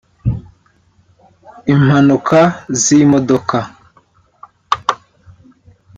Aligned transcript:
impanuka 1.73 2.39
z’imodoka 2.81 3.57